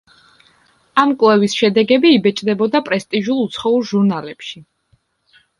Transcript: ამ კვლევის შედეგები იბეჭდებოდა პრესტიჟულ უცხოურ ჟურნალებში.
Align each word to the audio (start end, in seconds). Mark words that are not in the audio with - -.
ამ 1.01 1.11
კვლევის 1.23 1.57
შედეგები 1.59 2.13
იბეჭდებოდა 2.15 2.83
პრესტიჟულ 2.89 3.45
უცხოურ 3.45 3.89
ჟურნალებში. 3.91 4.65